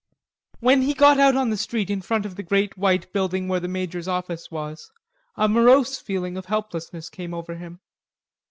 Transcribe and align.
When 0.61 0.81
he 0.81 0.95
got 0.95 1.19
out 1.19 1.35
on 1.37 1.51
the 1.51 1.57
street 1.57 1.91
in 1.91 2.01
front 2.01 2.25
of 2.25 2.35
the 2.35 2.41
great 2.41 2.75
white 2.75 3.13
building 3.13 3.47
where 3.47 3.59
the 3.59 3.67
major's 3.67 4.07
office 4.07 4.49
was, 4.49 4.91
a 5.35 5.47
morose 5.47 5.99
feeling 5.99 6.37
of 6.37 6.47
helplessness 6.47 7.07
came 7.07 7.35
over 7.35 7.53
him. 7.53 7.81